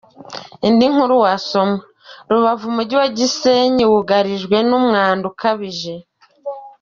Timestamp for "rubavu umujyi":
2.31-2.95